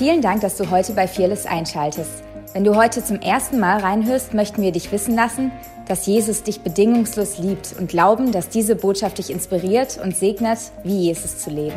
[0.00, 2.24] Vielen Dank, dass du heute bei Fearless einschaltest.
[2.54, 5.52] Wenn du heute zum ersten Mal reinhörst, möchten wir dich wissen lassen,
[5.88, 11.08] dass Jesus dich bedingungslos liebt und glauben, dass diese Botschaft dich inspiriert und segnet, wie
[11.08, 11.76] Jesus zu leben.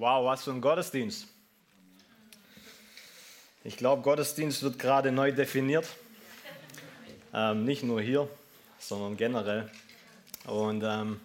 [0.00, 1.26] Wow, was für ein Gottesdienst.
[3.64, 5.86] Ich glaube, Gottesdienst wird gerade neu definiert.
[7.32, 8.28] Ähm, nicht nur hier,
[8.78, 9.70] sondern generell.
[10.44, 11.20] Und ähm,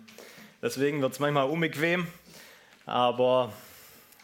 [0.61, 2.07] deswegen wird es manchmal unbequem,
[2.87, 3.51] aber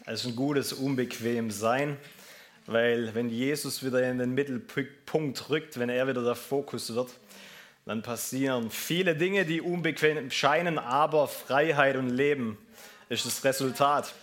[0.06, 1.98] es ist ein gutes Unbequemsein,
[2.66, 7.10] weil wenn Jesus wieder in den Mittelpunkt rückt, wenn er wieder der Fokus wird,
[7.84, 12.56] dann passieren viele Dinge, die unbequem scheinen, aber Freiheit und Leben
[13.10, 14.14] ist das Resultat.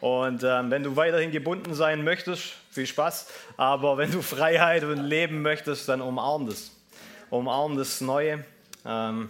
[0.00, 3.26] Und ähm, wenn du weiterhin gebunden sein möchtest, viel Spaß.
[3.56, 6.70] Aber wenn du Freiheit und Leben möchtest, dann umarm das.
[7.28, 8.44] Umarm das Neue.
[8.86, 9.28] Ähm,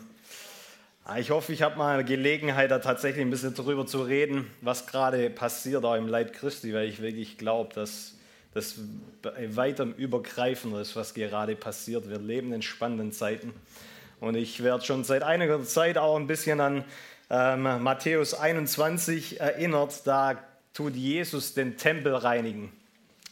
[1.18, 5.30] ich hoffe, ich habe mal Gelegenheit, da tatsächlich ein bisschen darüber zu reden, was gerade
[5.30, 8.14] passiert auch im Leib Christi, weil ich wirklich glaube, dass
[8.54, 8.76] das
[9.22, 12.08] weitem übergreifender ist, was gerade passiert.
[12.08, 13.52] Wir leben in spannenden Zeiten.
[14.20, 16.84] Und ich werde schon seit einiger Zeit auch ein bisschen an
[17.30, 20.06] ähm, Matthäus 21 erinnert.
[20.06, 20.38] Da
[20.74, 22.72] tut Jesus den Tempel reinigen.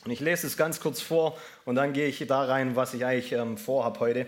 [0.04, 3.04] Und ich lese es ganz kurz vor und dann gehe ich da rein, was ich
[3.04, 4.26] eigentlich ähm, vorhabe heute.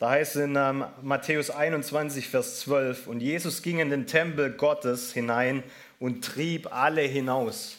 [0.00, 4.50] Da heißt es in ähm, Matthäus 21, Vers 12, und Jesus ging in den Tempel
[4.50, 5.62] Gottes hinein
[5.98, 7.76] und trieb alle hinaus.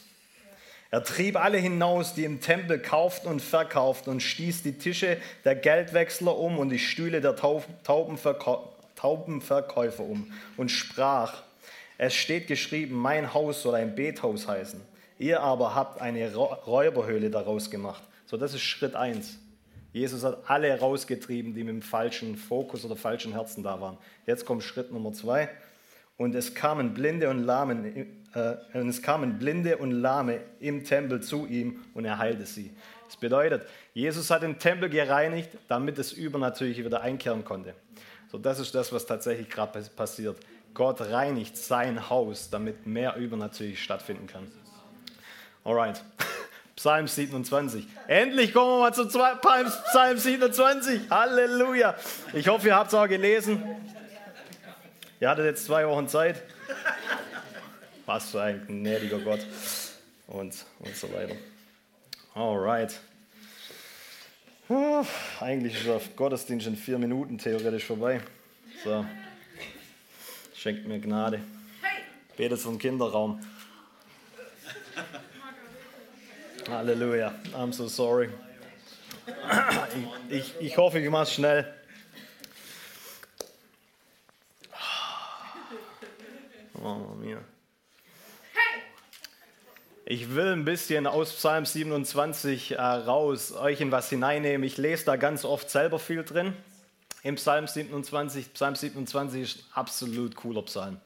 [0.92, 5.56] Er trieb alle hinaus, die im Tempel kauften und verkauften und stieß die Tische der
[5.56, 11.42] Geldwechsler um und die Stühle der Taubenverkäufer um und sprach,
[11.98, 14.80] es steht geschrieben, mein Haus soll ein Bethaus heißen.
[15.18, 18.04] Ihr aber habt eine Räuberhöhle daraus gemacht.
[18.28, 19.40] So, das ist Schritt 1.
[19.94, 23.98] Jesus hat alle rausgetrieben, die mit dem falschen Fokus oder falschen Herzen da waren.
[24.26, 25.50] Jetzt kommt Schritt Nummer 2.
[26.18, 31.22] Und es kamen Blinde und Lahmen, äh, und es kamen Blinde und Lahme im Tempel
[31.22, 32.72] zu ihm und er heilte sie.
[33.08, 37.74] Das bedeutet, Jesus hat den Tempel gereinigt, damit das Übernatürliche wieder einkehren konnte.
[38.32, 40.38] So, das ist das, was tatsächlich gerade passiert.
[40.74, 44.50] Gott reinigt sein Haus, damit mehr übernatürlich stattfinden kann.
[45.64, 46.04] Alright.
[46.76, 47.86] Psalm 27.
[48.08, 51.10] Endlich kommen wir mal zu Psalm 27.
[51.10, 51.96] Halleluja.
[52.34, 53.64] Ich hoffe, ihr habt es auch gelesen.
[55.20, 56.42] Ihr hattet jetzt zwei Wochen Zeit.
[58.06, 59.46] Was für ein gnädiger Gott.
[60.28, 61.36] Und, und so weiter.
[62.34, 63.00] Alright.
[65.40, 68.22] eigentlich ist der Gottesdienst in vier Minuten theoretisch vorbei.
[68.84, 69.06] So
[70.56, 71.42] schenkt mir Gnade.
[72.38, 73.42] Betet vom Kinderraum.
[76.70, 77.34] Halleluja.
[77.54, 78.30] I'm so sorry.
[80.30, 81.74] Ich, ich, ich hoffe, ich mache es schnell.
[86.84, 87.44] Oh, mir.
[90.06, 94.66] Ich will ein bisschen aus Psalm 27 äh, raus euch in was hineinnehmen.
[94.66, 96.54] Ich lese da ganz oft selber viel drin
[97.24, 98.54] im Psalm 27.
[98.54, 101.00] Psalm 27 ist ein absolut cooler Psalm.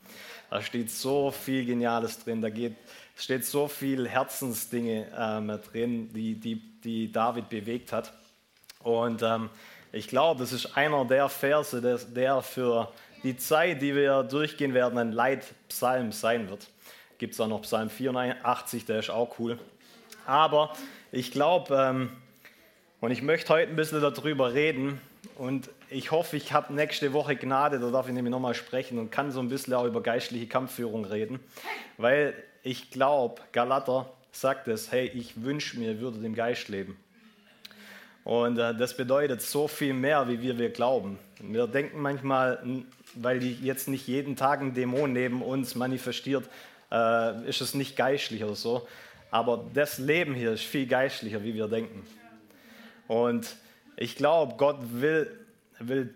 [0.55, 2.77] Da steht so viel Geniales drin, da geht,
[3.17, 8.13] steht so viel Herzensdinge ähm, drin, die, die, die David bewegt hat.
[8.79, 9.49] Und ähm,
[9.91, 12.89] ich glaube, das ist einer der Verse, der, der für
[13.23, 16.69] die Zeit, die wir durchgehen werden, ein Leitpsalm sein wird.
[17.17, 19.59] Gibt es auch noch Psalm 84, der ist auch cool.
[20.25, 20.71] Aber
[21.11, 22.11] ich glaube, ähm,
[23.01, 25.01] und ich möchte heute ein bisschen darüber reden,
[25.35, 29.11] und ich hoffe, ich habe nächste Woche Gnade, da darf ich nämlich nochmal sprechen und
[29.11, 31.39] kann so ein bisschen auch über geistliche Kampfführung reden,
[31.97, 36.97] weil ich glaube, Galater sagt es, hey, ich wünsche mir, würde dem Geist leben.
[38.23, 41.19] Und äh, das bedeutet so viel mehr, wie wir, wir glauben.
[41.39, 46.49] Wir denken manchmal, weil jetzt nicht jeden Tag ein Dämon neben uns manifestiert,
[46.91, 48.87] äh, ist es nicht geistlich oder so.
[49.29, 52.05] Aber das Leben hier ist viel geistlicher, wie wir denken.
[53.07, 53.55] Und
[53.95, 55.44] ich glaube, Gott will,
[55.79, 56.13] will,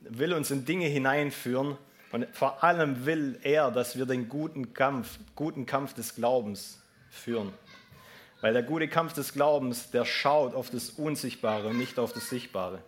[0.00, 1.76] will uns in Dinge hineinführen
[2.12, 6.80] und vor allem will er, dass wir den guten Kampf, guten Kampf des Glaubens
[7.10, 7.52] führen.
[8.40, 12.28] Weil der gute Kampf des Glaubens, der schaut auf das Unsichtbare und nicht auf das
[12.28, 12.82] Sichtbare.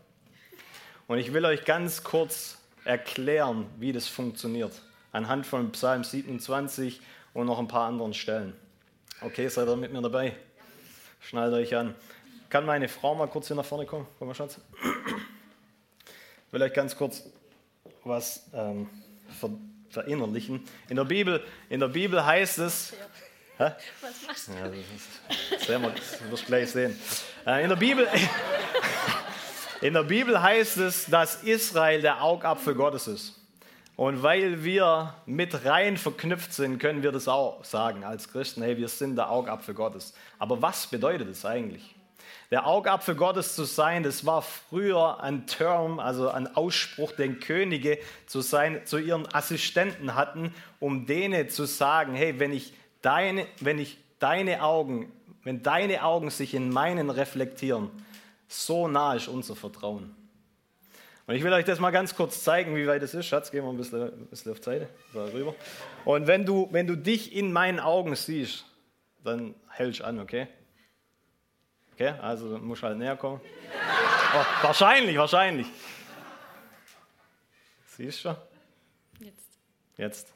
[1.06, 4.72] Und ich will euch ganz kurz erklären, wie das funktioniert,
[5.12, 7.00] anhand von Psalm 27
[7.34, 8.54] und noch ein paar anderen Stellen.
[9.20, 10.34] Okay, seid ihr mit mir dabei?
[11.20, 11.94] Schnallt euch an.
[12.48, 14.06] Kann meine Frau mal kurz hier nach vorne kommen?
[14.18, 14.58] Komm mal, Schatz.
[16.52, 17.22] Will euch ganz kurz
[18.04, 18.86] was ähm,
[19.40, 19.50] ver
[19.88, 20.62] verinnerlichen.
[20.88, 22.94] In der, Bibel, in der Bibel heißt es.
[23.56, 23.72] Hä?
[24.00, 24.52] Was machst du?
[24.52, 26.98] Ja, das, sehen wir, das wirst du gleich sehen.
[27.46, 28.06] Äh, in, der Bibel,
[29.80, 33.40] in der Bibel heißt es, dass Israel der Augapfel Gottes ist.
[33.96, 38.76] Und weil wir mit rein verknüpft sind, können wir das auch sagen als Christen, hey,
[38.76, 40.12] wir sind der Augapfel Gottes.
[40.38, 41.94] Aber was bedeutet das eigentlich?
[42.52, 47.98] Der Augapfel Gottes zu sein, das war früher ein Term, also ein Ausspruch, den Könige
[48.26, 53.78] zu, sein, zu ihren Assistenten hatten, um denen zu sagen, hey, wenn ich deine, wenn
[53.78, 55.10] ich deine Augen,
[55.44, 57.88] wenn deine Augen sich in meinen reflektieren,
[58.48, 60.14] so nah ist unser Vertrauen.
[61.26, 63.24] Und ich will euch das mal ganz kurz zeigen, wie weit es ist.
[63.24, 65.54] Schatz, gehen wir ein bisschen, ein bisschen auf die Seite, rüber.
[66.04, 68.66] Und wenn du, wenn du dich in meinen Augen siehst,
[69.24, 70.48] dann hältst du an, okay?
[71.94, 73.40] Okay, also musst du halt näher kommen.
[74.34, 75.66] Oh, wahrscheinlich, wahrscheinlich.
[77.86, 78.36] Siehst du?
[79.20, 79.58] Jetzt.
[79.96, 80.32] Jetzt.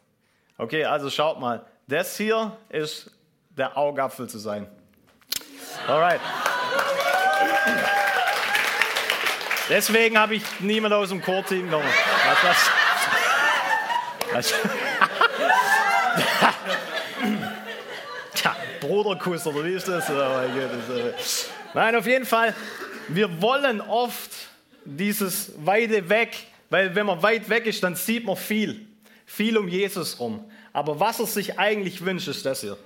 [0.59, 1.65] Okay, also schaut mal.
[1.87, 3.11] Das hier ist
[3.51, 4.67] der Augapfel zu sein.
[5.87, 6.21] Alright.
[9.69, 11.89] Deswegen habe ich niemand aus dem Chorteam genommen.
[12.43, 12.71] Was, was?
[14.33, 14.86] Tja,
[19.07, 20.11] Bruderkuss oder wie ist das?
[20.11, 20.15] Oh
[21.75, 22.55] Nein, auf jeden Fall,
[23.09, 24.31] wir wollen oft
[24.85, 26.37] dieses weite weg,
[26.71, 28.85] weil wenn man weit weg ist, dann sieht man viel.
[29.25, 30.45] Viel um Jesus rum.
[30.73, 32.77] Aber was er sich eigentlich wünscht, ist das hier.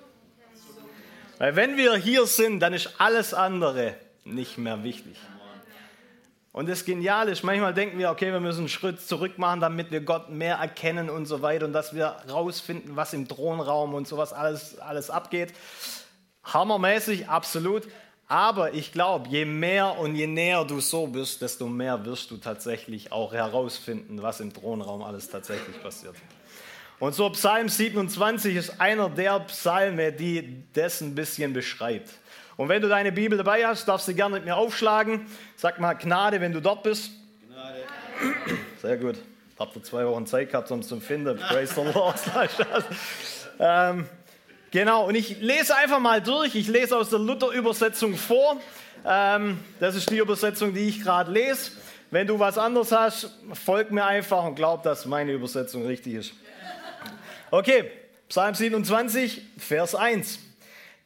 [1.38, 3.94] Weil wenn wir hier sind, dann ist alles andere
[4.24, 5.16] nicht mehr wichtig.
[6.52, 9.90] Und das Geniale ist, manchmal denken wir, okay, wir müssen einen Schritt zurück machen, damit
[9.92, 14.08] wir Gott mehr erkennen und so weiter und dass wir rausfinden, was im Thronraum und
[14.08, 15.54] sowas alles, alles abgeht.
[16.44, 17.88] Hammermäßig, absolut.
[18.28, 22.36] Aber ich glaube, je mehr und je näher du so bist, desto mehr wirst du
[22.36, 26.14] tatsächlich auch herausfinden, was im Thronraum alles tatsächlich passiert.
[27.00, 32.10] Und so Psalm 27 ist einer der Psalme, die das ein bisschen beschreibt.
[32.56, 35.26] Und wenn du deine Bibel dabei hast, darfst du gerne mit mir aufschlagen.
[35.56, 37.10] Sag mal Gnade, wenn du dort bist.
[37.48, 37.84] Gnade.
[38.80, 39.16] Sehr gut.
[39.58, 41.38] Habt ihr zwei Wochen Zeit gehabt, um es zu finden.
[41.38, 42.20] Praise the Lord.
[43.58, 44.06] ähm,
[44.70, 46.54] genau, und ich lese einfach mal durch.
[46.54, 48.60] Ich lese aus der Luther-Übersetzung vor.
[49.06, 51.72] Ähm, das ist die Übersetzung, die ich gerade lese.
[52.10, 56.32] Wenn du was anderes hast, folg mir einfach und glaub, dass meine Übersetzung richtig ist.
[57.50, 57.90] Okay,
[58.28, 60.40] Psalm 27, Vers 1.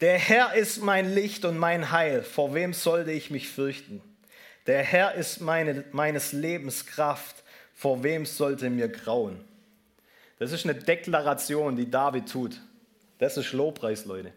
[0.00, 2.22] Der Herr ist mein Licht und mein Heil.
[2.22, 4.02] Vor wem sollte ich mich fürchten?
[4.66, 7.36] Der Herr ist meine, meines Lebens Kraft.
[7.74, 9.40] Vor wem sollte mir grauen?
[10.38, 12.60] Das ist eine Deklaration, die David tut.
[13.18, 14.32] Das ist Lobpreis, Leute.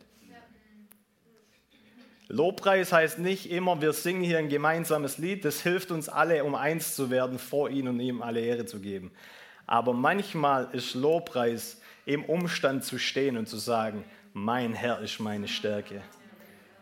[2.30, 5.46] Lobpreis heißt nicht immer, wir singen hier ein gemeinsames Lied.
[5.46, 8.80] Das hilft uns alle, um eins zu werden, vor ihm und ihm alle Ehre zu
[8.80, 9.12] geben.
[9.66, 14.04] Aber manchmal ist Lobpreis im Umstand zu stehen und zu sagen,
[14.34, 16.02] mein Herr ist meine Stärke.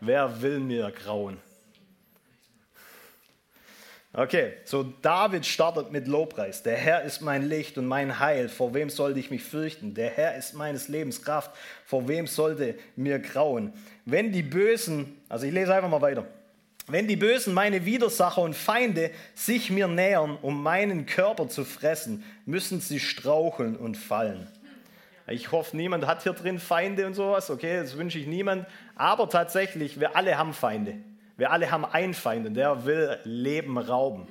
[0.00, 1.38] Wer will mir grauen?
[4.12, 6.62] Okay, so David startet mit Lobpreis.
[6.62, 8.48] Der Herr ist mein Licht und mein Heil.
[8.48, 9.92] Vor wem sollte ich mich fürchten?
[9.92, 11.50] Der Herr ist meines Lebens Kraft.
[11.84, 13.74] Vor wem sollte mir grauen?
[14.06, 16.26] Wenn die Bösen, also ich lese einfach mal weiter.
[16.88, 22.24] Wenn die Bösen, meine Widersacher und Feinde, sich mir nähern, um meinen Körper zu fressen,
[22.46, 24.46] müssen sie straucheln und fallen.
[25.26, 27.50] Ich hoffe, niemand hat hier drin Feinde und sowas.
[27.50, 28.66] Okay, das wünsche ich niemand.
[28.94, 30.94] Aber tatsächlich, wir alle haben Feinde.
[31.36, 34.26] Wir alle haben einen Feind und der will Leben rauben.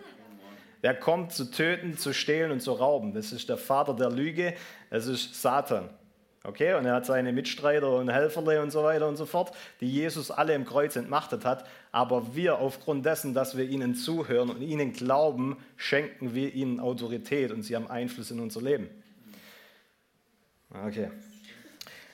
[0.84, 3.14] Der kommt zu töten, zu stehlen und zu rauben.
[3.14, 4.54] Das ist der Vater der Lüge.
[4.90, 5.90] Das ist Satan.
[6.44, 9.92] Okay, und er hat seine Mitstreiter und Helferle und so weiter und so fort, die
[9.92, 11.66] Jesus alle im Kreuz entmachtet hat.
[11.92, 17.52] Aber wir, aufgrund dessen, dass wir ihnen zuhören und ihnen glauben, schenken wir ihnen Autorität
[17.52, 18.90] und sie haben Einfluss in unser Leben.
[20.70, 21.10] Okay.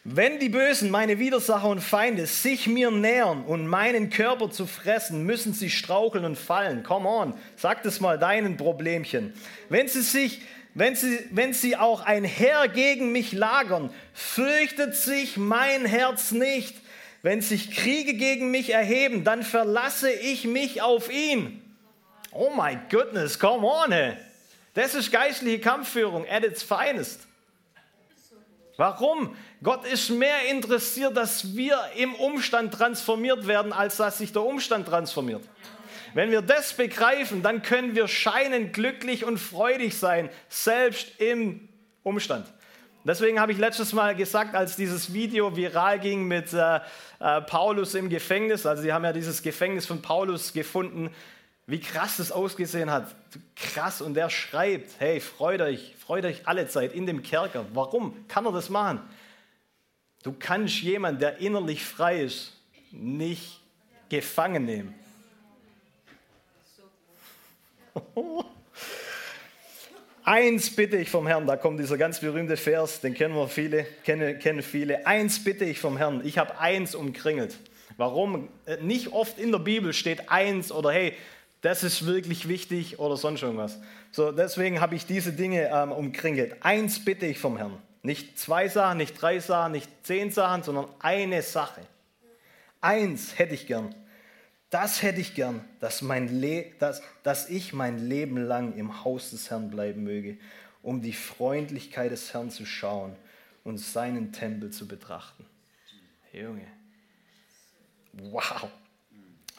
[0.04, 5.26] Wenn die Bösen, meine Widersacher und Feinde, sich mir nähern und meinen Körper zu fressen,
[5.28, 6.82] müssen sie straucheln und fallen.
[6.82, 9.32] Come on, sag das mal deinen Problemchen.
[9.70, 10.42] Wenn sie sich,
[10.74, 16.76] wenn sie, wenn sie auch ein Heer gegen mich lagern, fürchtet sich mein Herz nicht.
[17.22, 21.62] Wenn sich Kriege gegen mich erheben, dann verlasse ich mich auf ihn.
[22.32, 24.14] Oh my goodness, come on, hey.
[24.74, 27.28] Das ist geistliche Kampfführung at its finest.
[28.78, 29.36] Warum?
[29.64, 34.88] Gott ist mehr interessiert, dass wir im Umstand transformiert werden, als dass sich der Umstand
[34.88, 35.44] transformiert.
[36.14, 41.70] Wenn wir das begreifen, dann können wir scheinend glücklich und freudig sein, selbst im
[42.04, 42.48] Umstand.
[43.04, 46.80] Deswegen habe ich letztes Mal gesagt, als dieses Video viral ging mit äh,
[47.20, 51.10] äh, Paulus im Gefängnis, also sie haben ja dieses Gefängnis von Paulus gefunden,
[51.66, 53.16] wie krass das ausgesehen hat.
[53.56, 54.02] Krass.
[54.02, 57.66] Und der schreibt, hey, freut euch, freut euch alle Zeit in dem Kerker.
[57.74, 59.02] Warum kann er das machen?
[60.24, 62.54] Du kannst jemanden, der innerlich frei ist,
[62.92, 63.60] nicht
[64.10, 64.94] gefangen nehmen.
[70.24, 73.86] Eins bitte ich vom Herrn, da kommt dieser ganz berühmte Vers, den kennen wir viele,
[74.04, 75.08] kennen, kennen viele.
[75.08, 77.58] Eins bitte ich vom Herrn, ich habe eins umkringelt.
[77.98, 78.48] Warum?
[78.66, 81.14] Äh, nicht oft in der Bibel steht eins oder hey,
[81.62, 83.80] das ist wirklich wichtig oder sonst irgendwas.
[84.12, 86.58] So, deswegen habe ich diese Dinge ähm, umkringelt.
[86.62, 87.78] Eins bitte ich vom Herrn.
[88.04, 91.82] Nicht zwei Sachen, nicht drei Sachen, nicht zehn Sachen, sondern eine Sache.
[92.80, 93.94] Eins hätte ich gern.
[94.72, 99.32] Das hätte ich gern, dass, mein Le dass, dass ich mein Leben lang im Haus
[99.32, 100.38] des Herrn bleiben möge,
[100.82, 103.16] um die Freundlichkeit des Herrn zu schauen
[103.64, 105.46] und seinen Tempel zu betrachten.
[106.32, 106.66] Junge.
[108.14, 108.70] Wow.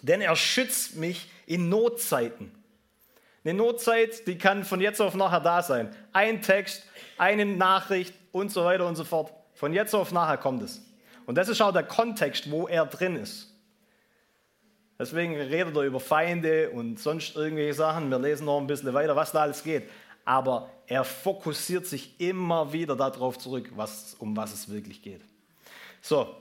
[0.01, 2.51] Denn er schützt mich in Notzeiten.
[3.45, 5.95] Eine Notzeit, die kann von jetzt auf nachher da sein.
[6.13, 6.85] Ein Text,
[7.19, 9.33] eine Nachricht und so weiter und so fort.
[9.55, 10.83] Von jetzt auf nachher kommt es.
[11.27, 13.49] Und das ist auch der Kontext, wo er drin ist.
[14.99, 18.11] Deswegen redet er über Feinde und sonst irgendwelche Sachen.
[18.11, 19.89] Wir lesen noch ein bisschen weiter, was da alles geht.
[20.25, 25.21] Aber er fokussiert sich immer wieder darauf zurück, was, um was es wirklich geht.
[26.01, 26.35] So,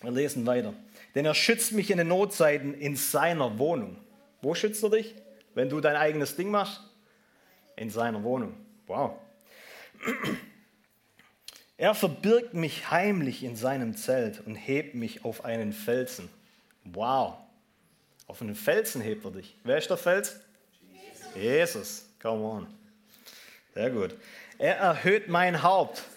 [0.00, 0.72] wir lesen weiter.
[1.14, 3.96] Denn er schützt mich in den Notzeiten in seiner Wohnung.
[4.42, 5.14] Wo schützt er dich?
[5.54, 6.80] Wenn du dein eigenes Ding machst?
[7.76, 8.54] In seiner Wohnung.
[8.86, 9.12] Wow.
[11.80, 16.28] Er verbirgt mich heimlich in seinem Zelt und hebt mich auf einen Felsen.
[16.84, 17.38] Wow.
[18.26, 19.56] Auf einen Felsen hebt er dich.
[19.64, 20.40] Wer ist der Fels?
[20.92, 21.34] Jesus.
[21.34, 22.06] Jesus.
[22.20, 22.66] Come on.
[23.72, 24.14] Sehr gut.
[24.58, 26.02] Er erhöht mein Haupt.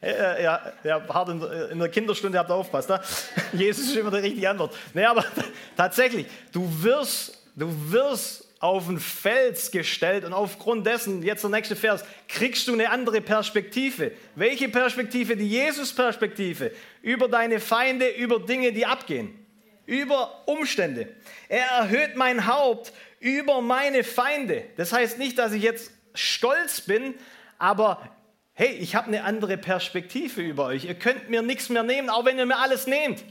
[0.00, 2.88] Ja, ja, ja in der Kinderstunde habt ihr aufpasst.
[2.88, 3.00] Ne?
[3.52, 4.72] Jesus ist immer die richtige Antwort.
[4.94, 5.24] Nee, aber
[5.76, 11.76] tatsächlich, du wirst, du wirst auf einen Fels gestellt und aufgrund dessen, jetzt der nächste
[11.76, 14.12] Vers, kriegst du eine andere Perspektive.
[14.34, 15.36] Welche Perspektive?
[15.36, 16.72] Die Jesus-Perspektive
[17.02, 19.44] über deine Feinde, über Dinge, die abgehen
[19.88, 21.08] über Umstände.
[21.48, 24.64] Er erhöht mein Haupt über meine Feinde.
[24.76, 27.14] Das heißt nicht, dass ich jetzt stolz bin,
[27.58, 28.10] aber
[28.52, 30.84] hey, ich habe eine andere Perspektive über euch.
[30.84, 33.24] Ihr könnt mir nichts mehr nehmen, auch wenn ihr mir alles nehmt.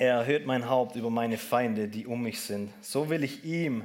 [0.00, 2.70] Er erhöht mein Haupt über meine Feinde, die um mich sind.
[2.80, 3.84] So will ich ihm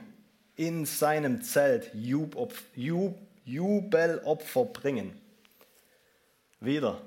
[0.55, 2.37] in seinem Zelt Jub,
[2.75, 5.19] Jub, Jubelopfer bringen.
[6.59, 7.01] Wieder,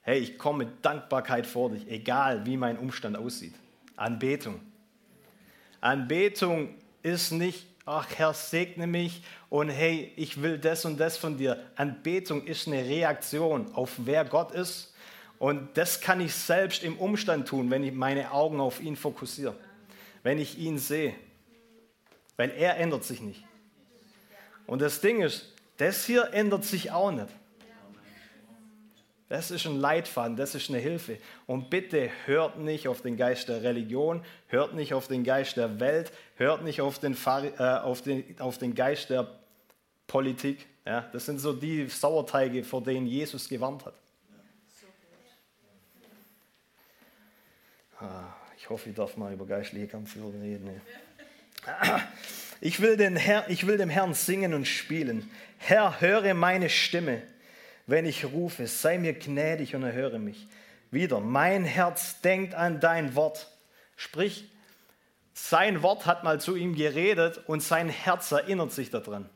[0.00, 3.54] hey, ich komme mit Dankbarkeit vor dich, egal wie mein Umstand aussieht.
[3.94, 4.60] Anbetung.
[5.80, 11.38] Anbetung ist nicht, ach Herr, segne mich und hey, ich will das und das von
[11.38, 11.62] dir.
[11.76, 14.92] Anbetung ist eine Reaktion auf wer Gott ist
[15.38, 19.54] und das kann ich selbst im Umstand tun, wenn ich meine Augen auf ihn fokussiere,
[20.22, 21.14] wenn ich ihn sehe,
[22.36, 23.44] weil er ändert sich nicht.
[24.66, 27.28] Und das Ding ist, das hier ändert sich auch nicht.
[29.28, 31.18] Das ist ein Leitfaden, das ist eine Hilfe.
[31.46, 35.80] Und bitte hört nicht auf den Geist der Religion, hört nicht auf den Geist der
[35.80, 39.28] Welt, hört nicht auf den, äh, auf den, auf den Geist der
[40.06, 40.66] Politik.
[40.86, 43.94] Ja, das sind so die Sauerteige, vor denen Jesus gewarnt hat.
[48.56, 50.80] Ich hoffe, ich darf mal über geistliche Kampfführung reden.
[52.60, 55.30] Ich will, den Herr, ich will dem Herrn singen und spielen.
[55.58, 57.22] Herr, höre meine Stimme,
[57.86, 58.66] wenn ich rufe.
[58.66, 60.48] Sei mir gnädig und erhöre mich.
[60.90, 63.48] Wieder, mein Herz denkt an dein Wort.
[63.96, 64.50] Sprich,
[65.34, 69.28] sein Wort hat mal zu ihm geredet und sein Herz erinnert sich daran.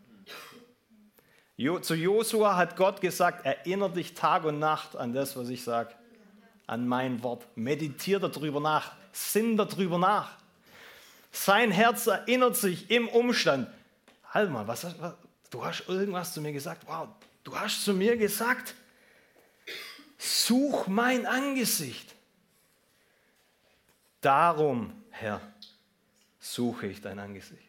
[1.82, 5.94] Zu Josua hat Gott gesagt, erinnere dich Tag und Nacht an das, was ich sage,
[6.72, 7.46] an mein Wort.
[7.54, 10.38] Meditiere darüber nach, sinn darüber nach.
[11.30, 13.68] Sein Herz erinnert sich im Umstand.
[14.30, 15.14] Halt mal, was, was,
[15.50, 16.84] du hast irgendwas zu mir gesagt.
[16.86, 17.08] Wow,
[17.44, 18.74] du hast zu mir gesagt,
[20.16, 22.14] such mein Angesicht.
[24.22, 25.40] Darum, Herr,
[26.38, 27.68] suche ich dein Angesicht.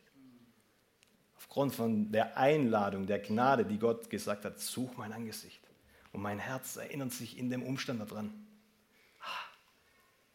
[1.38, 5.60] Aufgrund von der Einladung, der Gnade, die Gott gesagt hat, such mein Angesicht.
[6.14, 8.34] Und mein Herz erinnert sich in dem Umstand daran.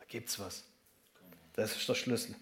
[0.08, 0.64] Da gibt's was.
[1.54, 2.34] Das ist der Schlüssel.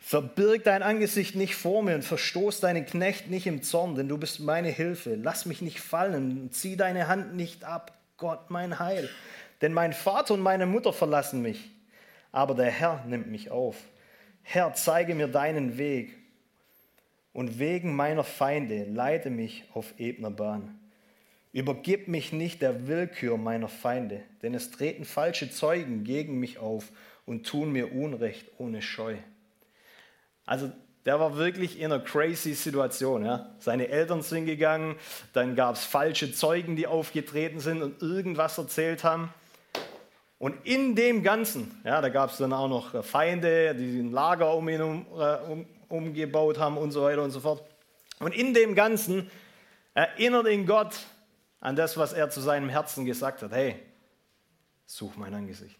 [0.00, 4.18] Verbirg dein Angesicht nicht vor mir und verstoß deinen Knecht nicht im Zorn, denn du
[4.18, 5.14] bist meine Hilfe.
[5.14, 9.08] Lass mich nicht fallen und zieh deine Hand nicht ab, Gott mein Heil.
[9.60, 11.70] Denn mein Vater und meine Mutter verlassen mich,
[12.32, 13.76] aber der Herr nimmt mich auf.
[14.42, 16.16] Herr, zeige mir deinen Weg
[17.32, 20.78] und wegen meiner Feinde leite mich auf ebner Bahn.
[21.52, 26.92] Übergib mich nicht der Willkür meiner Feinde, denn es treten falsche Zeugen gegen mich auf
[27.24, 29.16] und tun mir Unrecht ohne Scheu.
[30.44, 30.70] Also
[31.04, 33.24] der war wirklich in einer crazy Situation.
[33.24, 33.54] Ja.
[33.60, 34.96] Seine Eltern sind gegangen,
[35.32, 39.32] dann gab es falsche Zeugen, die aufgetreten sind und irgendwas erzählt haben.
[40.38, 44.54] Und in dem Ganzen, ja, da gab es dann auch noch Feinde, die ein Lager
[44.54, 47.62] um ihn um, äh, um, umgebaut haben und so weiter und so fort.
[48.20, 49.30] Und in dem Ganzen
[49.94, 50.94] erinnert ihn Gott
[51.60, 53.52] an das, was er zu seinem Herzen gesagt hat.
[53.52, 53.82] Hey,
[54.86, 55.78] such mein Angesicht.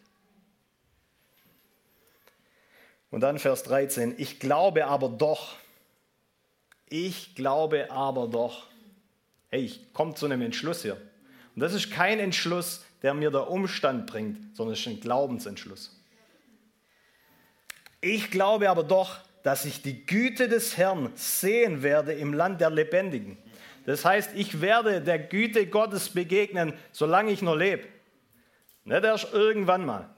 [3.11, 4.15] Und dann Vers 13.
[4.19, 5.57] Ich glaube aber doch,
[6.89, 8.67] ich glaube aber doch.
[9.49, 11.01] Hey, ich komme zu einem Entschluss hier.
[11.55, 15.95] Und das ist kein Entschluss, der mir der Umstand bringt, sondern es ist ein Glaubensentschluss.
[18.01, 22.71] Ich glaube aber doch, dass ich die Güte des Herrn sehen werde im Land der
[22.71, 23.39] Lebendigen.
[23.89, 27.89] Das heißt, ich werde der Güte Gottes begegnen, solange ich noch lebe.
[28.85, 30.11] Nicht erst irgendwann mal.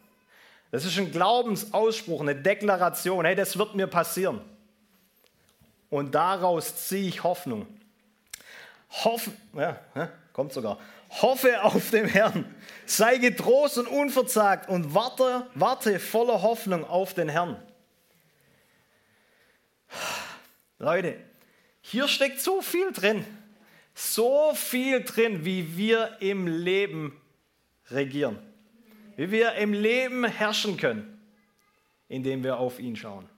[0.72, 3.24] Das ist ein Glaubensausspruch, eine Deklaration.
[3.24, 4.40] Hey, das wird mir passieren.
[5.88, 7.68] Und daraus ziehe ich Hoffnung.
[9.04, 9.78] Hoffen, ja,
[10.32, 10.76] kommt sogar.
[11.22, 12.52] Hoffe auf den Herrn.
[12.86, 17.56] Sei getrost und unverzagt und warte, warte voller Hoffnung auf den Herrn.
[20.80, 21.20] Leute,
[21.82, 23.24] hier steckt so viel drin.
[23.94, 27.20] So viel drin, wie wir im Leben
[27.90, 28.38] regieren.
[29.16, 31.20] Wie wir im Leben herrschen können,
[32.08, 33.28] indem wir auf ihn schauen.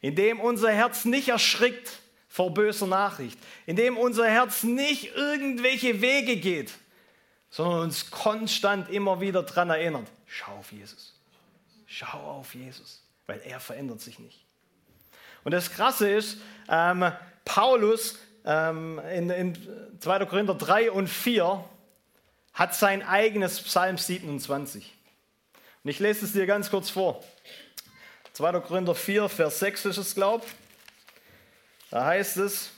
[0.00, 3.38] Indem unser Herz nicht erschrickt vor böser Nachricht.
[3.66, 6.72] Indem unser Herz nicht irgendwelche Wege geht,
[7.50, 10.08] sondern uns konstant immer wieder daran erinnert.
[10.26, 11.14] Schau auf Jesus.
[11.86, 14.46] Schau auf Jesus, weil er verändert sich nicht.
[15.44, 17.12] Und das Krasse ist, ähm,
[17.44, 20.26] Paulus ähm, in, in 2.
[20.26, 21.64] Korinther 3 und 4
[22.54, 24.92] hat sein eigenes Psalm 27.
[25.84, 27.24] Und ich lese es dir ganz kurz vor.
[28.34, 28.60] 2.
[28.60, 30.44] Korinther 4, Vers 6 ist es, glaube.
[31.90, 32.70] Da heißt es,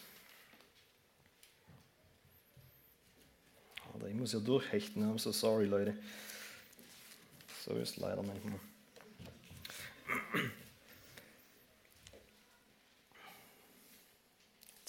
[4.09, 5.97] ich muss ja durchhechten, I'm so sorry, Leute.
[7.64, 8.61] So ist leider manchmal.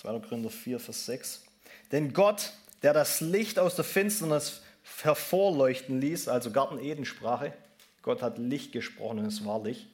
[0.06, 0.20] 2.
[0.20, 1.44] Korinther 4, Vers 6.
[1.92, 4.62] Denn Gott, der das Licht aus der Finsternis
[5.02, 7.54] hervorleuchten ließ, also Garten Eden Sprache,
[8.04, 9.88] Gott hat Licht gesprochen und es war Licht.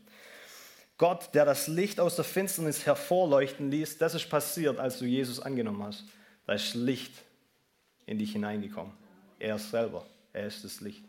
[0.98, 5.40] Gott, der das Licht aus der Finsternis hervorleuchten ließ, das ist passiert, als du Jesus
[5.40, 6.04] angenommen hast.
[6.46, 7.14] Da ist Licht
[8.06, 8.92] in dich hineingekommen.
[9.40, 11.04] Er selber, er ist das Licht.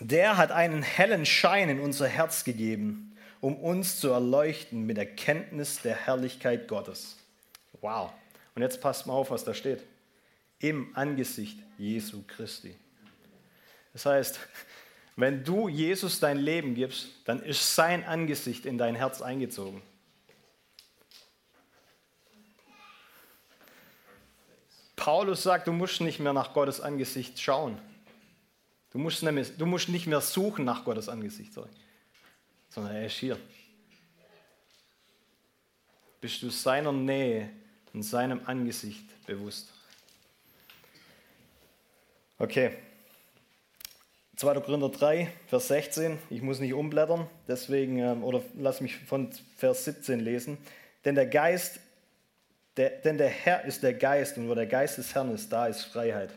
[0.00, 3.13] Der hat einen hellen Schein in unser Herz gegeben,
[3.44, 7.18] um uns zu erleuchten mit der Kenntnis der Herrlichkeit Gottes.
[7.82, 8.10] Wow.
[8.54, 9.84] Und jetzt passt mal auf, was da steht.
[10.60, 12.74] Im Angesicht Jesu Christi.
[13.92, 14.40] Das heißt,
[15.16, 19.82] wenn du Jesus dein Leben gibst, dann ist sein Angesicht in dein Herz eingezogen.
[24.96, 27.76] Paulus sagt, du musst nicht mehr nach Gottes Angesicht schauen.
[28.90, 31.52] Du musst, nämlich, du musst nicht mehr suchen nach Gottes Angesicht.
[31.52, 31.68] Sorry
[32.74, 33.38] sondern er ist hier.
[36.20, 37.50] Bist du seiner Nähe
[37.92, 39.72] und seinem Angesicht bewusst?
[42.38, 42.72] Okay.
[44.36, 44.54] 2.
[44.60, 46.18] Korinther 3, Vers 16.
[46.28, 50.58] Ich muss nicht umblättern, deswegen, ähm, oder lass mich von Vers 17 lesen.
[51.04, 51.78] Denn der Geist,
[52.76, 55.68] der, denn der Herr ist der Geist und wo der Geist des Herrn ist, da
[55.68, 56.30] ist Freiheit.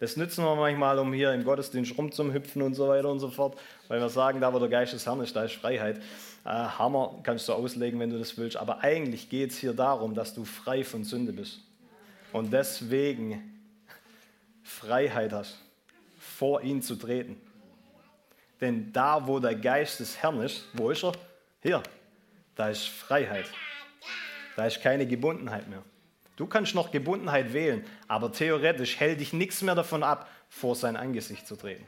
[0.00, 3.58] Das nützen wir manchmal, um hier im Gottesdienst rumzuhüpfen und so weiter und so fort,
[3.88, 5.98] weil wir sagen, da wo der Geist des Herrn ist, da ist Freiheit.
[6.44, 10.14] Äh, Hammer kannst du auslegen, wenn du das willst, aber eigentlich geht es hier darum,
[10.14, 11.60] dass du frei von Sünde bist
[12.32, 13.62] und deswegen
[14.62, 15.58] Freiheit hast,
[16.18, 17.36] vor ihn zu treten.
[18.58, 21.12] Denn da, wo der Geist des Herrn ist, wo ist er?
[21.62, 21.82] Hier,
[22.56, 23.46] da ist Freiheit.
[24.56, 25.82] Da ist keine Gebundenheit mehr.
[26.40, 30.96] Du kannst noch Gebundenheit wählen, aber theoretisch hält dich nichts mehr davon ab, vor sein
[30.96, 31.84] Angesicht zu treten.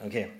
[0.00, 0.30] Okay.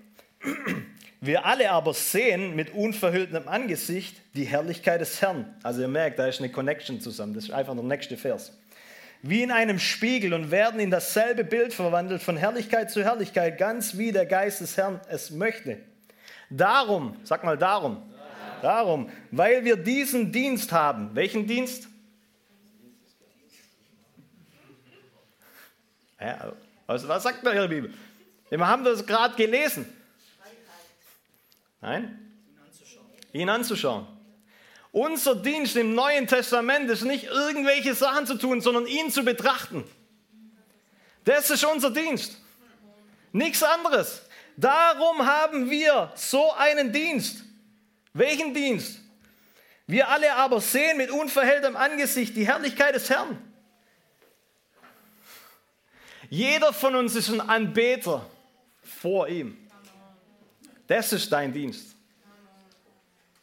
[1.20, 5.52] Wir alle aber sehen mit unverhülltem Angesicht die Herrlichkeit des Herrn.
[5.64, 7.34] Also ihr merkt, da ist eine Connection zusammen.
[7.34, 8.56] Das ist einfach der nächste Vers.
[9.22, 13.98] Wie in einem Spiegel und werden in dasselbe Bild verwandelt von Herrlichkeit zu Herrlichkeit, ganz
[13.98, 15.80] wie der Geist des Herrn es möchte.
[16.50, 18.09] Darum, sag mal darum,
[18.62, 21.14] Darum, weil wir diesen Dienst haben.
[21.14, 21.88] Welchen Dienst?
[26.20, 26.52] Ja,
[26.86, 27.94] was, was sagt da Ihre Bibel?
[28.50, 29.86] Wir haben das gerade gelesen.
[31.80, 32.32] Nein?
[33.32, 34.06] Ihn anzuschauen.
[34.92, 39.84] Unser Dienst im Neuen Testament ist nicht irgendwelche Sachen zu tun, sondern ihn zu betrachten.
[41.24, 42.36] Das ist unser Dienst.
[43.32, 44.22] Nichts anderes.
[44.56, 47.44] Darum haben wir so einen Dienst.
[48.12, 49.00] Welchen Dienst?
[49.86, 53.36] Wir alle aber sehen mit unverhelltem Angesicht die Herrlichkeit des Herrn.
[56.28, 58.24] Jeder von uns ist ein Anbeter
[58.82, 59.56] vor ihm.
[60.86, 61.96] Das ist dein Dienst.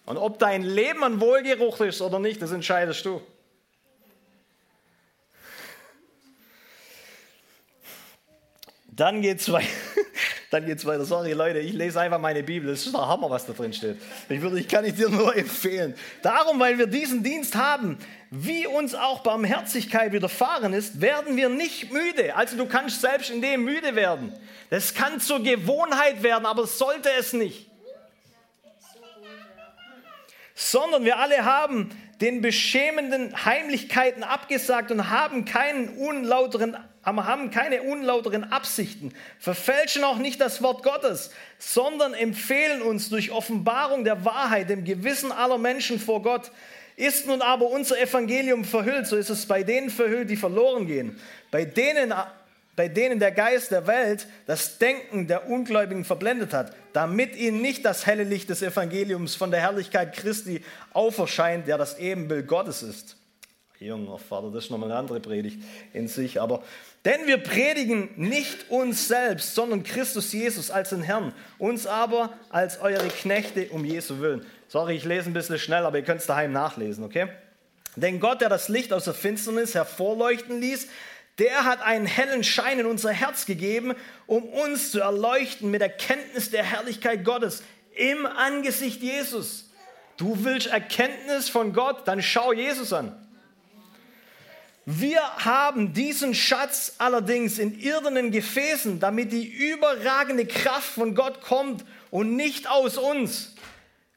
[0.06, 3.21] Und ob dein Leben ein Wohlgeruch ist oder nicht, das entscheidest du.
[8.86, 9.67] Dann geht's weiter.
[10.49, 11.03] Dann geht's weiter.
[11.03, 12.69] Sorry, Leute, ich lese einfach meine Bibel.
[12.69, 13.97] Das ist der Hammer, was da drin steht.
[14.29, 15.93] Ich, würde, ich kann ich dir nur empfehlen.
[16.21, 17.97] Darum, weil wir diesen Dienst haben,
[18.31, 22.36] wie uns auch Barmherzigkeit widerfahren ist, werden wir nicht müde.
[22.36, 24.33] Also du kannst selbst in dem müde werden.
[24.69, 27.69] Das kann zur Gewohnheit werden, aber sollte es nicht.
[30.55, 36.77] Sondern wir alle haben den beschämenden Heimlichkeiten abgesagt und haben keinen unlauteren
[37.15, 44.03] haben keine unlauteren Absichten, verfälschen auch nicht das Wort Gottes, sondern empfehlen uns durch Offenbarung
[44.03, 46.51] der Wahrheit dem Gewissen aller Menschen vor Gott.
[46.97, 51.17] Ist nun aber unser Evangelium verhüllt, so ist es bei denen verhüllt, die verloren gehen,
[51.49, 52.13] bei denen,
[52.78, 57.84] bei denen der Geist der Welt das Denken der Ungläubigen verblendet hat, damit ihnen nicht
[57.84, 60.63] das helle Licht des Evangeliums von der Herrlichkeit Christi
[60.94, 63.18] auferscheint, der das Ebenbild Gottes ist.
[63.80, 65.62] Junger Vater, das ist nochmal eine andere Predigt
[65.92, 66.63] in sich, aber
[67.04, 72.80] denn wir predigen nicht uns selbst, sondern Christus Jesus als den Herrn, uns aber als
[72.80, 74.46] eure Knechte um Jesu willen.
[74.68, 77.28] Sorry, ich lese ein bisschen schnell, aber ihr könnt es daheim nachlesen, okay?
[77.96, 80.88] Denn Gott, der das Licht aus der Finsternis hervorleuchten ließ,
[81.39, 83.93] der hat einen hellen Schein in unser Herz gegeben,
[84.26, 87.63] um uns zu erleuchten mit der Kenntnis der Herrlichkeit Gottes
[87.95, 89.69] im Angesicht Jesus.
[90.17, 93.15] Du willst Erkenntnis von Gott, dann schau Jesus an.
[94.86, 101.84] Wir haben diesen Schatz allerdings in irdenen Gefäßen, damit die überragende Kraft von Gott kommt
[102.10, 103.54] und nicht aus uns.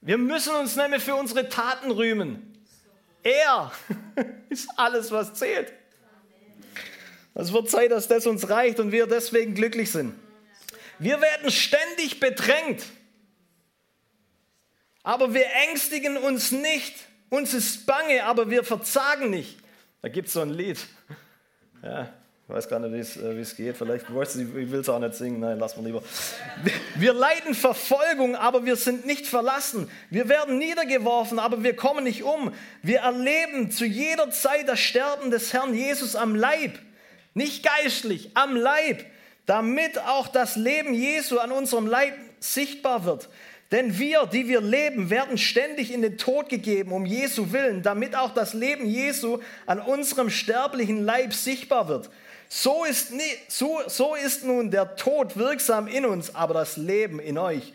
[0.00, 2.56] Wir müssen uns nämlich für unsere Taten rühmen.
[3.22, 3.72] Er
[4.48, 5.72] ist alles, was zählt.
[7.34, 10.14] Es wird Zeit, dass das uns reicht und wir deswegen glücklich sind.
[10.98, 12.82] Wir werden ständig bedrängt,
[15.02, 16.94] aber wir ängstigen uns nicht.
[17.30, 19.56] Uns ist bange, aber wir verzagen nicht.
[20.02, 20.78] Da gibt es so ein Lied.
[21.82, 22.12] Ja,
[22.48, 23.76] ich weiß gar nicht, wie es äh, geht.
[23.76, 25.40] Vielleicht ich will es auch nicht singen.
[25.40, 26.02] Nein, lass mal lieber.
[26.96, 29.88] Wir leiden Verfolgung, aber wir sind nicht verlassen.
[30.10, 32.52] Wir werden niedergeworfen, aber wir kommen nicht um.
[32.82, 36.78] Wir erleben zu jeder Zeit das Sterben des Herrn Jesus am Leib.
[37.34, 39.04] Nicht geistlich, am Leib.
[39.46, 43.28] Damit auch das Leben Jesu an unserem Leib sichtbar wird.
[43.72, 48.16] Denn wir, die wir leben, werden ständig in den Tod gegeben, um Jesu willen, damit
[48.16, 52.10] auch das Leben Jesu an unserem sterblichen Leib sichtbar wird.
[52.48, 53.12] So ist,
[53.46, 57.72] so, so ist nun der Tod wirksam in uns, aber das Leben in euch.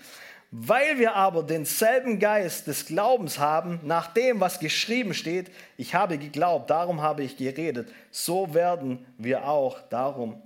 [0.57, 6.17] Weil wir aber denselben Geist des Glaubens haben, nach dem, was geschrieben steht, ich habe
[6.17, 10.41] geglaubt, darum habe ich geredet, so werden wir auch, darum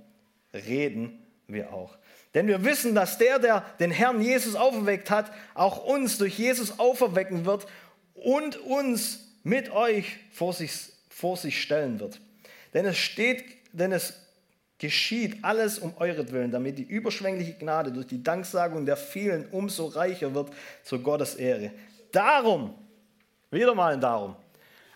[0.52, 1.96] reden wir auch.
[2.34, 6.80] Denn wir wissen, dass der, der den Herrn Jesus auferweckt hat, auch uns durch Jesus
[6.80, 7.68] auferwecken wird
[8.14, 10.72] und uns mit euch vor sich,
[11.08, 12.20] vor sich stellen wird.
[12.74, 14.14] Denn es steht, denn es
[14.80, 20.34] geschieht alles um euretwillen, damit die überschwängliche Gnade durch die Danksagung der vielen umso reicher
[20.34, 20.50] wird
[20.82, 21.70] zu Gottes Ehre.
[22.10, 22.74] Darum,
[23.50, 24.34] wieder mal ein Darum.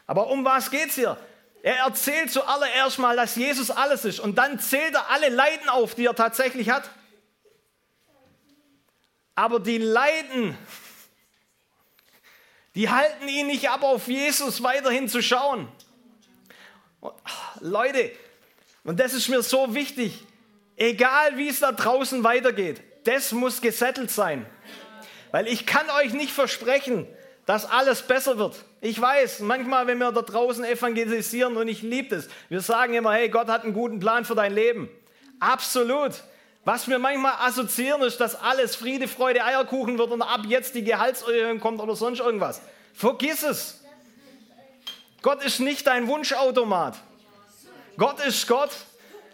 [0.07, 1.19] Aber um was geht es hier?
[1.63, 5.95] Er erzählt zuallererst mal, dass Jesus alles ist und dann zählt er alle Leiden auf,
[5.95, 6.91] die er tatsächlich hat.
[9.35, 10.57] Aber die Leiden,
[12.75, 15.69] die halten ihn nicht ab, auf Jesus weiterhin zu schauen.
[17.01, 17.13] Und,
[17.61, 18.13] Leute,
[18.85, 20.23] und das ist mir so wichtig,
[20.77, 24.47] egal wie es da draußen weitergeht, das muss gesettelt sein.
[25.31, 27.07] Weil ich kann euch nicht versprechen,
[27.47, 28.65] dass alles besser wird.
[28.81, 33.13] Ich weiß, manchmal, wenn wir da draußen evangelisieren und ich liebe das, wir sagen immer,
[33.15, 34.89] hey, Gott hat einen guten Plan für dein Leben.
[35.41, 36.13] Absolut.
[36.65, 40.85] Was wir manchmal assoziieren, ist, dass alles Friede, Freude, Eierkuchen wird und ab jetzt die
[40.85, 42.63] Gehaltserhöhung kommt oder sonst irgendwas.
[42.95, 43.85] Vergiss es.
[45.21, 46.97] Gott ist nicht dein Wunschautomat.
[47.97, 48.71] Gott ist Gott.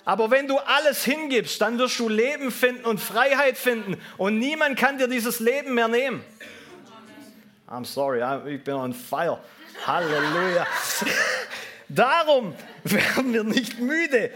[0.05, 4.01] Aber wenn du alles hingibst, dann wirst du Leben finden und Freiheit finden.
[4.17, 6.25] Und niemand kann dir dieses Leben mehr nehmen.
[7.69, 8.21] I'm sorry,
[8.53, 9.39] ich bin on fire.
[9.87, 10.67] Halleluja.
[11.89, 14.31] Darum werden wir nicht müde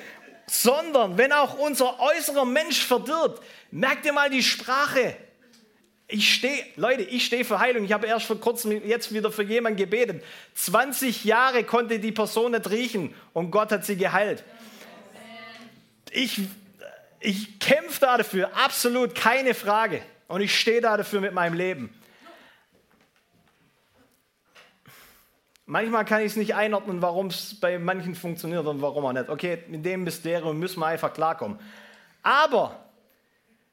[0.46, 5.16] sondern wenn auch unser äußerer Mensch verdirbt, merkt ihr mal die Sprache.
[6.06, 7.84] Ich stehe, Leute, ich stehe für Heilung.
[7.84, 10.22] Ich habe erst vor kurzem jetzt wieder für jemanden gebetet.
[10.54, 14.44] 20 Jahre konnte die Person nicht riechen und Gott hat sie geheilt.
[16.10, 16.42] Ich,
[17.20, 20.02] ich kämpfe dafür, absolut keine Frage.
[20.28, 21.94] Und ich stehe da dafür mit meinem Leben.
[25.66, 29.30] Manchmal kann ich es nicht einordnen, warum es bei manchen funktioniert und warum auch nicht.
[29.30, 31.58] Okay, mit dem Mysterium müssen wir einfach klarkommen.
[32.22, 32.84] Aber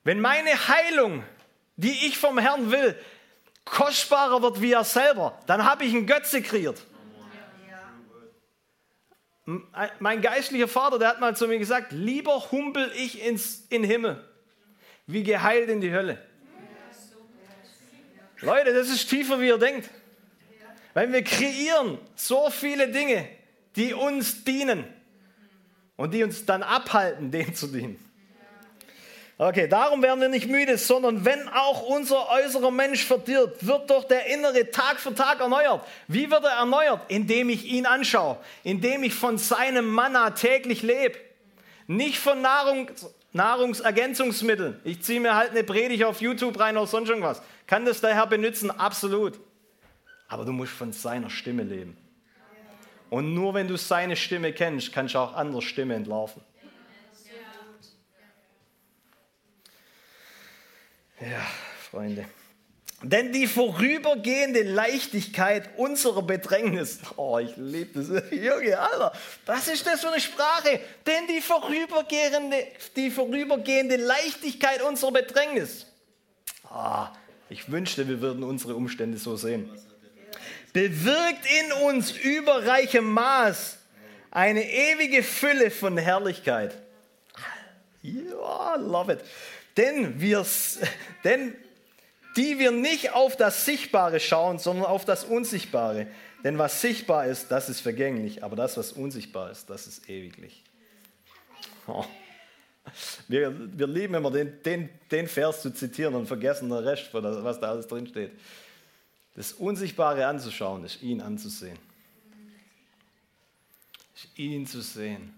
[0.06, 1.24] wenn meine Heilung,
[1.82, 2.96] die ich vom Herrn will,
[3.65, 6.80] kostbarer wird wie er selber, dann habe ich einen Götze kreiert.
[10.00, 14.24] Mein geistlicher Vater, der hat mal zu mir gesagt, lieber humpel ich ins in Himmel,
[15.08, 16.24] wie geheilt in die Hölle.
[18.39, 19.89] Leute, das ist tiefer, wie ihr denkt.
[20.94, 23.28] Weil wir kreieren so viele Dinge,
[23.76, 24.86] die uns dienen
[25.96, 28.11] und die uns dann abhalten, dem zu dienen.
[29.43, 34.04] Okay, darum werden wir nicht müde, sondern wenn auch unser äußerer Mensch verdirbt, wird doch
[34.04, 35.84] der innere Tag für Tag erneuert.
[36.08, 37.01] Wie wird er erneuert?
[37.08, 41.17] Indem ich ihn anschaue, indem ich von seinem Manna täglich lebe.
[41.88, 42.91] Nicht von Nahrung,
[43.34, 44.80] Nahrungsergänzungsmitteln.
[44.84, 47.41] Ich ziehe mir halt eine Predigt auf YouTube rein oder sonst irgendwas.
[47.65, 48.69] Kann das der Herr benutzen?
[48.69, 49.39] Absolut.
[50.27, 51.97] Aber du musst von seiner Stimme leben.
[53.10, 56.43] Und nur wenn du seine Stimme kennst, kannst du auch andere Stimmen entlarven.
[61.21, 61.45] Ja,
[61.89, 62.25] Freunde.
[63.03, 69.12] Denn die vorübergehende Leichtigkeit unserer Bedrängnis, oh, ich liebe das, Junge, Alter,
[69.45, 70.79] was ist das für eine Sprache?
[71.05, 75.88] Denn die vorübergehende, die vorübergehende Leichtigkeit unserer Bedrängnis,
[76.71, 77.05] oh,
[77.49, 79.69] ich wünschte, wir würden unsere Umstände so sehen,
[80.73, 83.77] bewirkt in uns überreichem Maß
[84.29, 86.77] eine ewige Fülle von Herrlichkeit.
[88.03, 89.19] Ja, love it
[89.77, 90.45] denn, wir,
[91.23, 91.55] denn
[92.36, 96.07] die wir nicht auf das Sichtbare schauen, sondern auf das Unsichtbare.
[96.43, 100.63] Denn was sichtbar ist, das ist vergänglich, aber das, was unsichtbar ist, das ist ewiglich.
[101.88, 102.05] Oh.
[103.27, 107.60] Wir, wir lieben immer den, den, den Vers zu zitieren und vergessen den Rest, was
[107.60, 108.31] da alles drin steht.
[109.36, 111.77] Das Unsichtbare anzuschauen, ist ihn anzusehen.
[114.15, 115.34] Ist ihn zu sehen.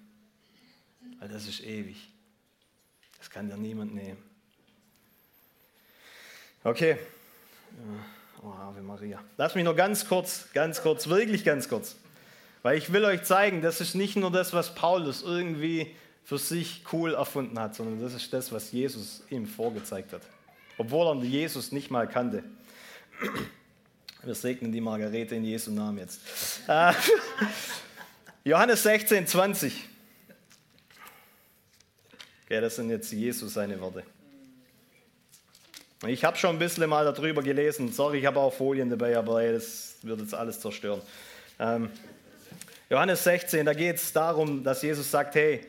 [1.20, 1.98] Weil das ist ewig.
[3.24, 4.18] Das kann dir niemand nehmen.
[6.62, 6.98] Okay.
[8.44, 9.24] Oh, Ave Maria.
[9.38, 11.96] Lass mich noch ganz kurz, ganz kurz, wirklich ganz kurz.
[12.64, 16.84] Weil ich will euch zeigen, das ist nicht nur das, was Paulus irgendwie für sich
[16.92, 20.24] cool erfunden hat, sondern das ist das, was Jesus ihm vorgezeigt hat.
[20.78, 22.44] Obwohl er Jesus nicht mal kannte.
[24.22, 26.20] Wir segnen die Margarete in Jesu Namen jetzt.
[26.68, 26.92] Äh,
[28.44, 29.93] Johannes 16, 20.
[32.46, 34.04] Okay, das sind jetzt Jesus seine Worte.
[36.06, 37.94] Ich habe schon ein bisschen mal darüber gelesen.
[37.94, 41.02] Sorry, ich habe auch Folien dabei, aber ey, das wird jetzt alles zerstören.
[41.58, 41.90] Ähm,
[42.90, 45.62] Johannes 16, da geht es darum, dass Jesus sagt, hey,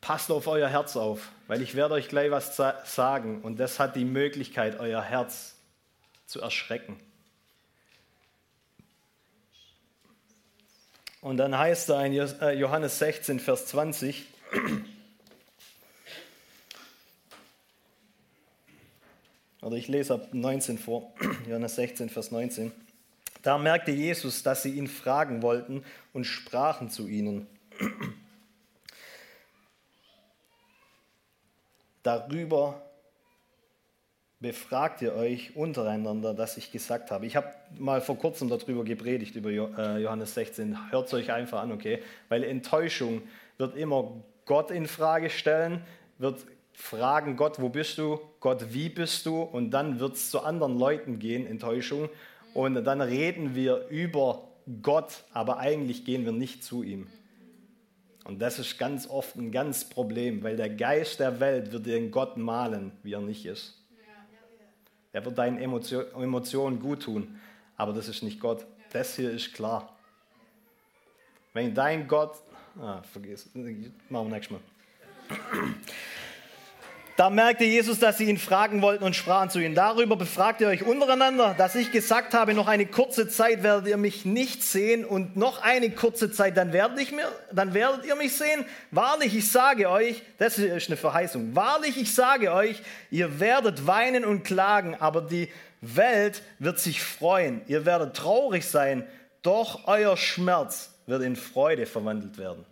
[0.00, 3.96] passt auf euer Herz auf, weil ich werde euch gleich was sagen und das hat
[3.96, 5.56] die Möglichkeit, euer Herz
[6.26, 6.96] zu erschrecken.
[11.20, 14.24] Und dann heißt da in äh, Johannes 16, Vers 20,
[19.60, 21.12] Oder ich lese ab 19 vor,
[21.48, 22.72] Johannes 16, Vers 19.
[23.42, 27.46] Da merkte Jesus, dass sie ihn fragen wollten und sprachen zu ihnen.
[32.02, 32.82] Darüber
[34.40, 37.26] befragt ihr euch untereinander, dass ich gesagt habe.
[37.26, 40.92] Ich habe mal vor kurzem darüber gepredigt, über äh, Johannes 16.
[40.92, 42.02] Hört es euch einfach an, okay?
[42.28, 43.22] Weil Enttäuschung
[43.56, 45.82] wird immer Gott in Frage stellen,
[46.18, 46.46] wird
[46.78, 48.20] fragen Gott, wo bist du?
[48.40, 49.42] Gott, wie bist du?
[49.42, 52.08] Und dann wird es zu anderen Leuten gehen, Enttäuschung.
[52.54, 54.48] Und dann reden wir über
[54.82, 57.08] Gott, aber eigentlich gehen wir nicht zu ihm.
[58.24, 62.10] Und das ist ganz oft ein ganz Problem, weil der Geist der Welt wird den
[62.10, 63.74] Gott malen, wie er nicht ist.
[65.12, 67.40] Er wird deinen Emotionen gut tun,
[67.76, 68.64] aber das ist nicht Gott.
[68.92, 69.96] Das hier ist klar.
[71.54, 72.36] Wenn dein Gott,
[72.80, 74.60] ah, vergiss, machen wir nächstes Mal.
[77.18, 79.74] Da merkte Jesus, dass sie ihn fragen wollten und sprachen zu ihm.
[79.74, 83.96] Darüber befragt ihr euch untereinander, dass ich gesagt habe, noch eine kurze Zeit werdet ihr
[83.96, 88.14] mich nicht sehen und noch eine kurze Zeit, dann werdet, ich mir, dann werdet ihr
[88.14, 88.64] mich sehen.
[88.92, 94.24] Wahrlich, ich sage euch, das ist eine Verheißung, wahrlich, ich sage euch, ihr werdet weinen
[94.24, 95.48] und klagen, aber die
[95.80, 97.62] Welt wird sich freuen.
[97.66, 99.04] Ihr werdet traurig sein,
[99.42, 102.64] doch euer Schmerz wird in Freude verwandelt werden.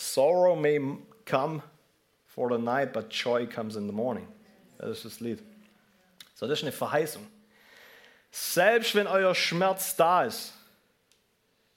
[0.00, 0.80] Sorrow may
[1.26, 1.62] come
[2.26, 4.26] for the night, but joy comes in the morning.
[4.78, 5.40] Das ist das Lied.
[6.34, 7.26] So, das ist eine Verheißung.
[8.30, 10.54] Selbst wenn euer Schmerz da ist,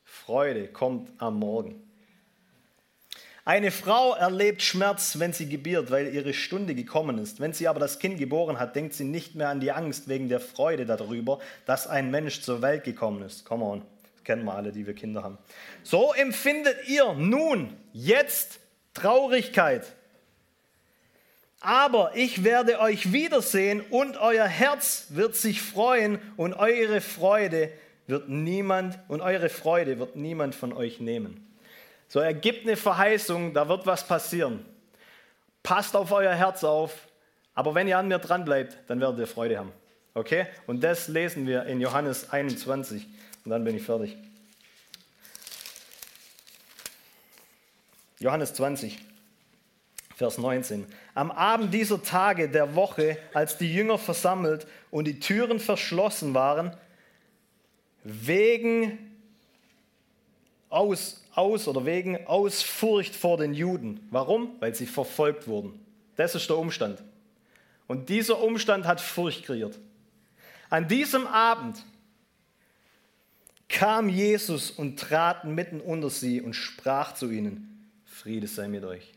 [0.05, 1.83] Freude kommt am Morgen.
[3.43, 7.41] Eine Frau erlebt Schmerz, wenn sie gebiert, weil ihre Stunde gekommen ist.
[7.41, 10.29] Wenn sie aber das Kind geboren hat, denkt sie nicht mehr an die Angst wegen
[10.29, 13.43] der Freude darüber, dass ein Mensch zur Welt gekommen ist.
[13.43, 13.81] Come on,
[14.13, 15.37] das kennen wir alle, die wir Kinder haben.
[15.83, 18.59] So empfindet ihr nun, jetzt
[18.93, 19.85] Traurigkeit.
[21.61, 27.71] Aber ich werde euch wiedersehen und euer Herz wird sich freuen und eure Freude
[28.05, 31.47] wird niemand und eure Freude wird niemand von euch nehmen.
[32.09, 34.65] So, er gibt eine Verheißung, da wird was passieren.
[35.63, 37.07] Passt auf euer Herz auf,
[37.53, 39.71] aber wenn ihr an mir dran bleibt, dann werdet ihr Freude haben.
[40.13, 40.47] Okay?
[40.67, 43.07] Und das lesen wir in Johannes 21
[43.45, 44.17] und dann bin ich fertig.
[48.23, 48.97] Johannes 20,
[50.15, 50.85] Vers 19.
[51.13, 56.73] Am Abend dieser Tage der Woche, als die Jünger versammelt und die Türen verschlossen waren,
[58.05, 58.97] wegen
[60.69, 64.07] aus aus oder wegen aus Furcht vor den Juden.
[64.09, 64.55] Warum?
[64.61, 65.85] Weil sie verfolgt wurden.
[66.15, 67.03] Das ist der Umstand.
[67.87, 69.77] Und dieser Umstand hat Furcht kreiert.
[70.69, 71.83] An diesem Abend
[73.67, 77.72] kam Jesus und trat mitten unter sie und sprach zu ihnen,
[78.23, 79.11] Friede sei mit euch.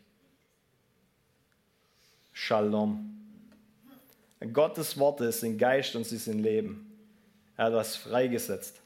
[2.33, 3.15] Shalom.
[4.51, 6.91] Gottes Worte sind Geist und sie sind Leben.
[7.55, 8.81] Er hat was freigesetzt.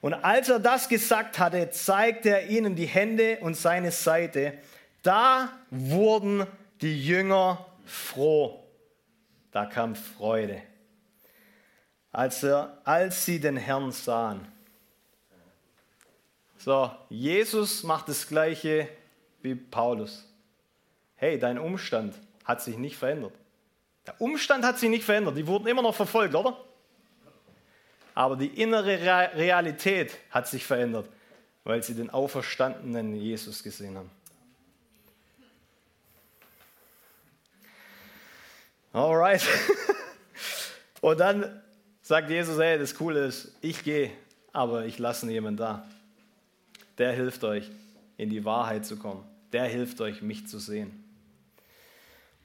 [0.00, 4.56] Und als er das gesagt hatte, zeigte er ihnen die Hände und seine Seite.
[5.02, 6.46] Da wurden
[6.80, 8.62] die Jünger froh.
[9.50, 10.62] Da kam Freude,
[12.12, 14.46] als, er, als sie den Herrn sahen.
[16.58, 18.88] So, Jesus macht das gleiche
[19.42, 20.24] wie Paulus.
[21.16, 23.32] Hey, dein Umstand hat sich nicht verändert.
[24.06, 25.36] Der Umstand hat sich nicht verändert.
[25.36, 26.56] Die wurden immer noch verfolgt, oder?
[28.18, 28.98] aber die innere
[29.36, 31.08] Realität hat sich verändert,
[31.62, 34.10] weil sie den auferstandenen Jesus gesehen haben.
[38.92, 39.46] Alright.
[41.00, 41.62] Und dann
[42.02, 44.10] sagt Jesus, hey, das Coole ist, ich gehe,
[44.52, 45.88] aber ich lasse jemanden da.
[46.98, 47.70] Der hilft euch,
[48.16, 49.24] in die Wahrheit zu kommen.
[49.52, 51.04] Der hilft euch, mich zu sehen.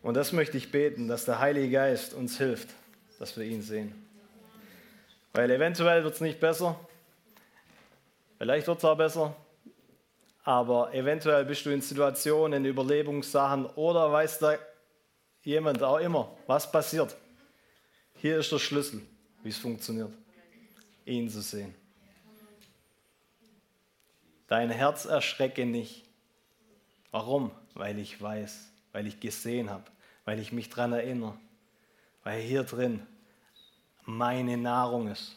[0.01, 2.69] Und das möchte ich beten, dass der Heilige Geist uns hilft,
[3.19, 3.93] dass wir ihn sehen.
[5.33, 6.79] Weil eventuell wird es nicht besser.
[8.37, 9.35] Vielleicht wird es auch besser.
[10.43, 14.57] Aber eventuell bist du in Situationen, in Überlebenssachen oder weiß da
[15.41, 17.15] jemand auch immer, was passiert.
[18.15, 19.01] Hier ist der Schlüssel,
[19.41, 20.11] wie es funktioniert.
[21.05, 21.73] Ihn zu sehen.
[24.53, 26.05] Dein Herz erschrecke nicht.
[27.09, 27.49] Warum?
[27.73, 29.85] Weil ich weiß, weil ich gesehen habe,
[30.25, 31.35] weil ich mich daran erinnere.
[32.23, 33.01] Weil hier drin
[34.03, 35.35] meine Nahrung ist.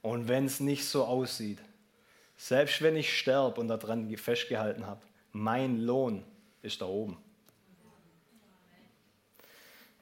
[0.00, 1.58] Und wenn es nicht so aussieht,
[2.38, 5.02] selbst wenn ich sterbe und daran festgehalten habe,
[5.32, 6.24] mein Lohn
[6.62, 7.18] ist da oben.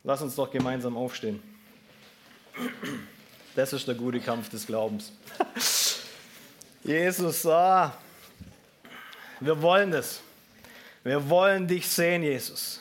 [0.04, 1.42] Lass uns doch gemeinsam aufstehen.
[3.56, 5.10] Das ist der gute Kampf des Glaubens.
[6.84, 7.98] Jesus, ah,
[9.44, 10.20] wir wollen das.
[11.02, 12.80] Wir wollen dich sehen, Jesus.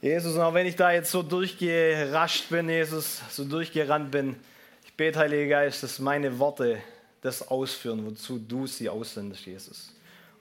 [0.00, 4.36] Jesus, und auch wenn ich da jetzt so durchgerascht bin, Jesus, so durchgerannt bin,
[4.84, 6.78] ich bete, Heiliger Geist, dass meine Worte
[7.20, 9.92] das ausführen, wozu du sie aussendest, Jesus.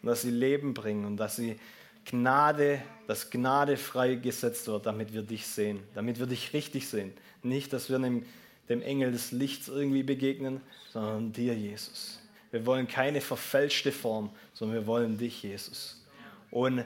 [0.01, 1.58] Und dass sie Leben bringen und dass sie
[2.06, 7.13] Gnade, dass Gnade freigesetzt wird, damit wir dich sehen, damit wir dich richtig sehen.
[7.41, 8.25] Nicht, dass wir dem,
[8.69, 12.19] dem Engel des Lichts irgendwie begegnen, sondern dir, Jesus.
[12.59, 16.03] Wir wollen keine verfälschte Form, sondern wir wollen dich, Jesus.
[16.51, 16.83] Und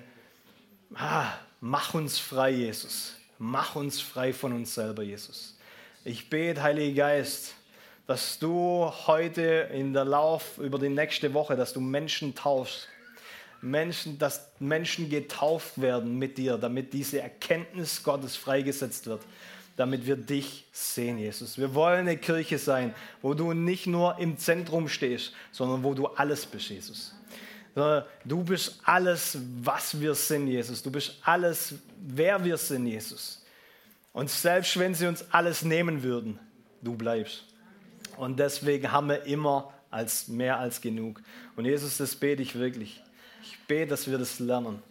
[0.95, 3.13] ah, Mach uns frei, Jesus.
[3.38, 5.55] Mach uns frei von uns selber, Jesus.
[6.03, 7.53] Ich bete, Heiliger Geist,
[8.07, 12.88] dass du heute in der Lauf über die nächste Woche, dass du Menschen taufst.
[13.62, 19.21] Menschen, dass Menschen getauft werden mit dir, damit diese Erkenntnis Gottes freigesetzt wird,
[19.82, 21.58] damit wir dich sehen, Jesus.
[21.58, 26.06] Wir wollen eine Kirche sein, wo du nicht nur im Zentrum stehst, sondern wo du
[26.06, 27.15] alles bist, Jesus.
[28.24, 30.84] Du bist alles, was wir sind, Jesus.
[30.84, 33.44] Du bist alles, wer wir sind, Jesus.
[34.13, 36.38] Und selbst wenn sie uns alles nehmen würden,
[36.84, 37.44] du bleibst.
[38.17, 41.24] Und deswegen haben wir immer als mehr als genug.
[41.55, 43.01] Und Jesus, das bete ich wirklich.
[43.41, 44.84] Ich bete, dass wir das lernen,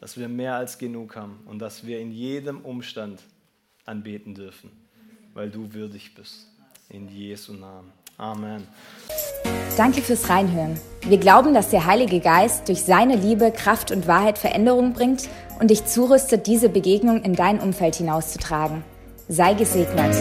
[0.00, 3.20] dass wir mehr als genug haben und dass wir in jedem Umstand
[3.88, 4.70] anbeten dürfen,
[5.34, 6.46] weil du würdig bist.
[6.88, 7.92] In Jesu Namen.
[8.16, 8.66] Amen.
[9.76, 10.78] Danke fürs Reinhören.
[11.06, 15.28] Wir glauben, dass der Heilige Geist durch seine Liebe, Kraft und Wahrheit Veränderung bringt
[15.60, 18.82] und dich zurüstet, diese Begegnung in dein Umfeld hinauszutragen.
[19.28, 20.16] Sei gesegnet.